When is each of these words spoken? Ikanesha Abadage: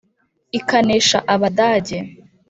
Ikanesha 0.59 1.19
Abadage: 1.33 1.97